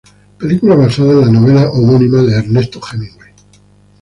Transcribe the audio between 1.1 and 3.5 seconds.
en la novela homónima de Ernest Hemingway.